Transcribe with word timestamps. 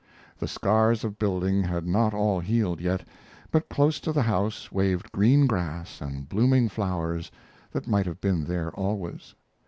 The 0.39 0.47
scars 0.47 1.03
of 1.03 1.19
building 1.19 1.61
had 1.61 1.85
not 1.85 2.11
all 2.11 2.39
healed 2.39 2.81
yet, 2.81 3.07
but 3.51 3.69
close 3.69 3.99
to 3.99 4.11
the 4.11 4.23
house 4.23 4.71
waved 4.71 5.11
green 5.11 5.45
grass 5.45 6.01
and 6.01 6.27
blooming 6.27 6.69
flowers 6.69 7.29
that 7.71 7.87
might 7.87 8.07
have 8.07 8.19
been 8.19 8.45
there 8.45 8.71
always. 8.71 9.35